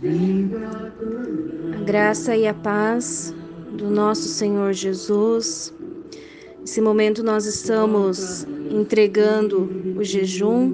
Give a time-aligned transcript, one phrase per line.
[0.00, 3.34] A graça e a paz
[3.72, 5.74] do nosso Senhor Jesus.
[6.60, 10.72] Nesse momento nós estamos entregando o jejum.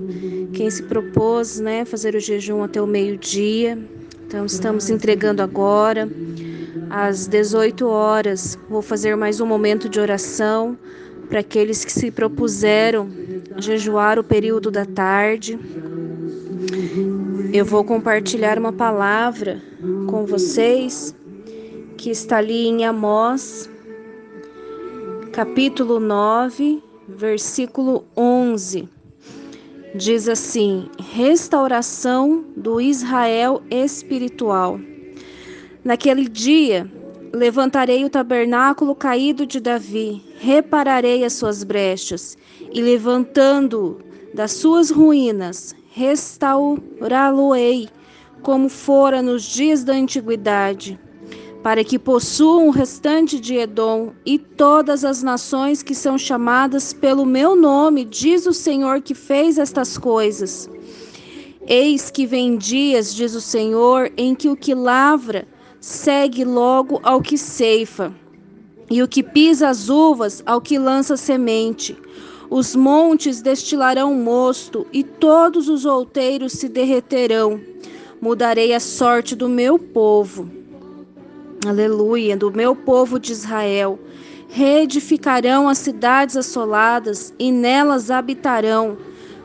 [0.52, 3.78] Quem se propôs, né, fazer o jejum até o meio-dia.
[4.26, 6.06] Então estamos entregando agora
[6.90, 8.58] às 18 horas.
[8.68, 10.76] Vou fazer mais um momento de oração
[11.30, 13.08] para aqueles que se propuseram
[13.56, 15.58] jejuar o período da tarde.
[17.54, 19.62] Eu vou compartilhar uma palavra
[20.08, 21.14] com vocês
[21.96, 23.70] que está ali em Amós,
[25.32, 28.88] capítulo 9, versículo 11.
[29.94, 34.80] Diz assim: restauração do Israel espiritual.
[35.84, 36.90] Naquele dia,
[37.32, 42.36] levantarei o tabernáculo caído de Davi, repararei as suas brechas
[42.72, 44.00] e levantando
[44.34, 47.88] das suas ruínas, restaurá-lo-ei,
[48.42, 50.98] como fora nos dias da antiguidade,
[51.62, 57.24] para que possuam o restante de Edom e todas as nações que são chamadas pelo
[57.24, 60.68] meu nome, diz o Senhor que fez estas coisas.
[61.64, 65.46] Eis que vem dias, diz o Senhor, em que o que lavra
[65.80, 68.12] segue logo ao que ceifa,
[68.90, 71.96] e o que pisa as uvas ao que lança semente.
[72.56, 77.60] Os montes destilarão mosto e todos os outeiros se derreterão.
[78.20, 80.48] Mudarei a sorte do meu povo.
[81.66, 83.98] Aleluia, do meu povo de Israel.
[84.48, 88.98] Reedificarão as cidades assoladas e nelas habitarão.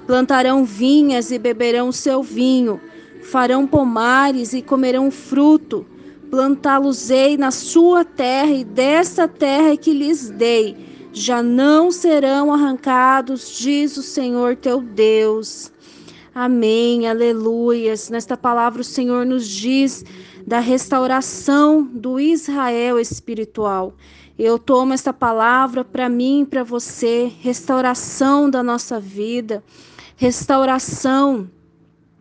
[0.05, 2.79] Plantarão vinhas e beberão seu vinho.
[3.23, 5.83] Farão pomares e comerão fruto.
[6.29, 13.97] Plantá-los-ei na sua terra e dessa terra que lhes dei já não serão arrancados, diz
[13.97, 15.71] o Senhor teu Deus.
[16.33, 18.09] Amém, aleluias.
[18.09, 20.05] Nesta palavra, o Senhor nos diz
[20.45, 23.93] da restauração do Israel espiritual.
[24.37, 29.63] Eu tomo esta palavra para mim e para você, restauração da nossa vida,
[30.15, 31.49] restauração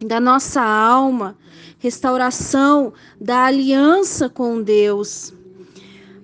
[0.04, 1.36] da nossa alma,
[1.78, 5.32] restauração da aliança com Deus.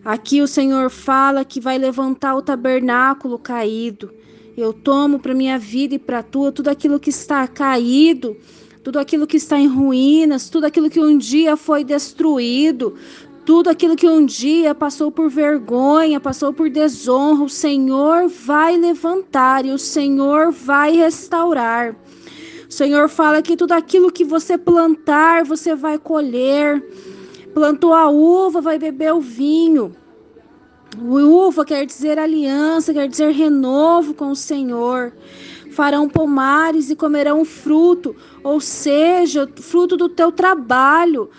[0.04, 4.12] Aqui o Senhor fala que vai levantar o tabernáculo caído.
[4.54, 8.36] Eu tomo para minha vida e para tua tudo aquilo que está caído,
[8.82, 12.94] tudo aquilo que está em ruínas, tudo aquilo que um dia foi destruído,
[13.46, 19.64] tudo aquilo que um dia passou por vergonha, passou por desonra, o Senhor vai levantar
[19.64, 21.96] e o Senhor vai restaurar.
[22.68, 26.82] O Senhor fala que tudo aquilo que você plantar, você vai colher.
[27.54, 29.94] Plantou a uva, vai beber o vinho.
[31.00, 35.12] Uva quer dizer aliança, quer dizer renovo com o Senhor.
[35.70, 41.30] Farão pomares e comerão fruto, ou seja, fruto do teu trabalho.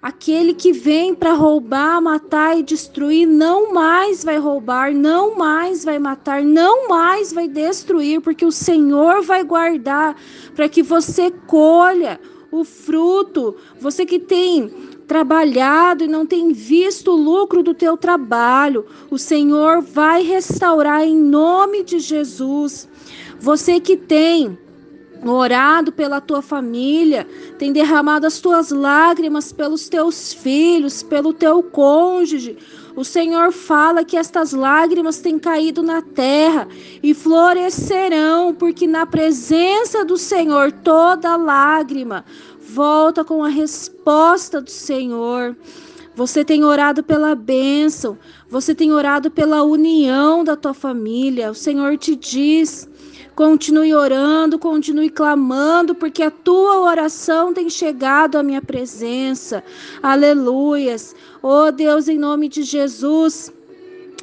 [0.00, 5.98] Aquele que vem para roubar, matar e destruir não mais vai roubar, não mais vai
[5.98, 10.16] matar, não mais vai destruir, porque o Senhor vai guardar
[10.56, 13.56] para que você colha o fruto.
[13.80, 14.72] Você que tem
[15.06, 21.16] trabalhado e não tem visto o lucro do teu trabalho, o Senhor vai restaurar em
[21.16, 22.88] nome de Jesus.
[23.38, 24.58] Você que tem
[25.30, 27.26] orado pela tua família,
[27.58, 32.56] tem derramado as tuas lágrimas pelos teus filhos, pelo teu cônjuge.
[32.94, 36.68] O Senhor fala que estas lágrimas têm caído na terra
[37.02, 42.24] e florescerão, porque na presença do Senhor toda lágrima
[42.68, 45.56] volta com a resposta do Senhor.
[46.14, 48.18] Você tem orado pela bênção,
[48.48, 51.50] você tem orado pela união da tua família.
[51.50, 52.88] O Senhor te diz:
[53.34, 59.64] continue orando, continue clamando, porque a tua oração tem chegado à minha presença.
[60.02, 61.14] Aleluias.
[61.42, 63.50] Oh Deus, em nome de Jesus.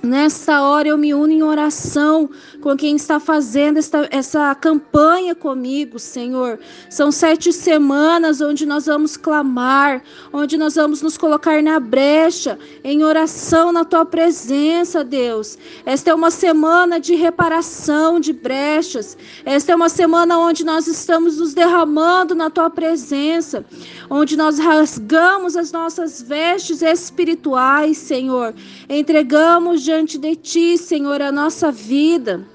[0.01, 2.29] Nessa hora eu me uno em oração
[2.61, 6.57] com quem está fazendo esta, essa campanha comigo, Senhor.
[6.89, 10.01] São sete semanas onde nós vamos clamar,
[10.31, 15.57] onde nós vamos nos colocar na brecha, em oração na tua presença, Deus.
[15.85, 19.17] Esta é uma semana de reparação de brechas.
[19.43, 23.65] Esta é uma semana onde nós estamos nos derramando na tua presença,
[24.09, 28.53] onde nós rasgamos as nossas vestes espirituais, Senhor.
[28.89, 32.45] Entregamos diante de Ti, Senhor, a nossa vida.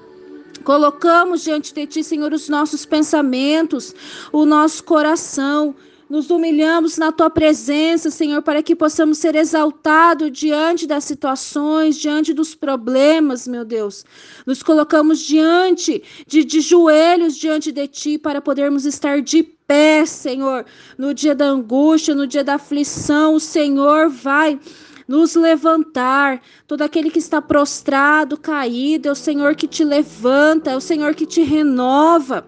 [0.63, 3.93] Colocamos diante de Ti, Senhor, os nossos pensamentos,
[4.31, 5.75] o nosso coração.
[6.09, 12.31] Nos humilhamos na tua presença, Senhor, para que possamos ser exaltados diante das situações, diante
[12.31, 14.05] dos problemas, meu Deus.
[14.45, 20.65] Nos colocamos diante de, de joelhos diante de ti para podermos estar de pé, Senhor,
[20.97, 24.57] no dia da angústia, no dia da aflição, o Senhor vai
[25.07, 26.41] nos levantar.
[26.67, 31.13] Todo aquele que está prostrado, caído, é o Senhor que te levanta, é o Senhor
[31.15, 32.45] que te renova.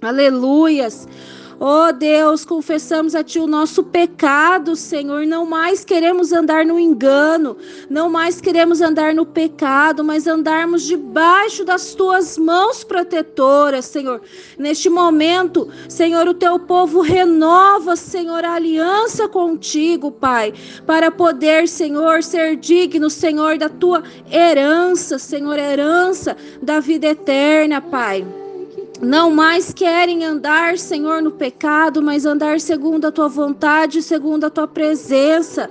[0.00, 1.08] Aleluias.
[1.58, 5.26] Oh Deus, confessamos a Ti o nosso pecado, Senhor.
[5.26, 7.56] Não mais queremos andar no engano,
[7.88, 14.20] não mais queremos andar no pecado, mas andarmos debaixo das Tuas mãos protetoras, Senhor.
[14.58, 20.52] Neste momento, Senhor, o Teu povo renova, Senhor, a aliança contigo, Pai,
[20.84, 28.45] para poder, Senhor, ser digno, Senhor, da Tua herança, Senhor, herança da vida eterna, Pai
[29.00, 34.50] não mais querem andar, Senhor, no pecado, mas andar segundo a tua vontade, segundo a
[34.50, 35.70] tua presença.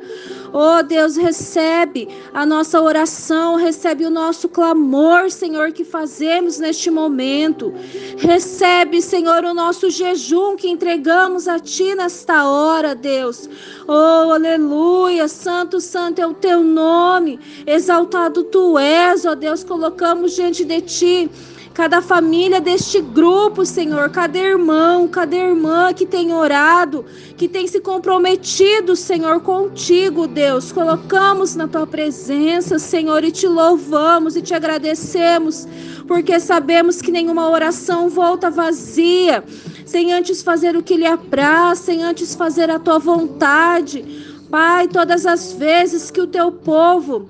[0.57, 7.73] Oh Deus, recebe a nossa oração, recebe o nosso clamor, Senhor, que fazemos neste momento.
[8.17, 13.49] Recebe, Senhor, o nosso jejum que entregamos a Ti nesta hora, Deus.
[13.85, 17.37] Oh, aleluia, santo, santo é o Teu nome,
[17.67, 21.29] exaltado Tu és, ó oh Deus, colocamos diante de Ti
[21.75, 27.03] cada família deste grupo, Senhor, cada irmão, cada irmã que tem orado,
[27.35, 30.44] que tem se comprometido, Senhor, contigo, Deus.
[30.73, 35.67] Colocamos na tua presença, Senhor, e te louvamos e te agradecemos,
[36.07, 39.43] porque sabemos que nenhuma oração volta vazia,
[39.85, 44.05] sem antes fazer o que lhe apraz, sem antes fazer a tua vontade.
[44.49, 47.27] Pai, todas as vezes que o teu povo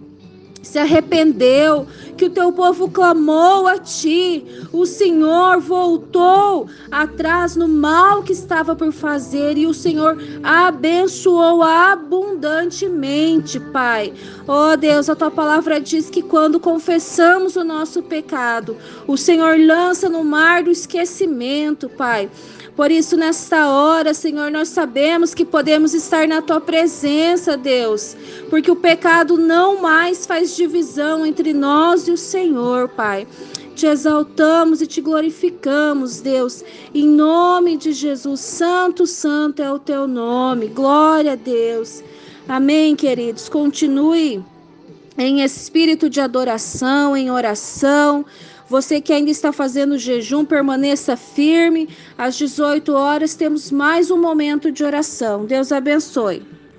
[0.62, 8.23] se arrependeu, que o teu povo clamou a ti, o Senhor voltou atrás no mal
[8.23, 14.13] que estava por fazer e o Senhor abençoou abundantemente, Pai.
[14.47, 18.77] Oh Deus, a tua palavra diz que quando confessamos o nosso pecado,
[19.07, 22.29] o Senhor lança no mar do esquecimento, Pai.
[22.75, 28.17] Por isso, nesta hora, Senhor, nós sabemos que podemos estar na tua presença, Deus,
[28.50, 33.27] porque o pecado não mais faz divisão entre nós e o Senhor, Pai.
[33.75, 36.63] Te exaltamos e te glorificamos, Deus,
[36.93, 38.39] em nome de Jesus.
[38.39, 40.67] Santo, santo é o teu nome.
[40.67, 42.01] Glória a Deus.
[42.47, 43.49] Amém, queridos.
[43.49, 44.43] Continue
[45.17, 48.25] em espírito de adoração, em oração.
[48.69, 51.89] Você que ainda está fazendo jejum, permaneça firme.
[52.17, 55.45] Às 18 horas temos mais um momento de oração.
[55.45, 56.54] Deus abençoe.